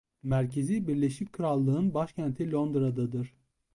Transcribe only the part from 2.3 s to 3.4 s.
Londra'dadır.